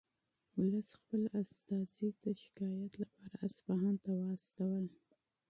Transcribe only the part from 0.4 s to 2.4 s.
ولس خپل استازي د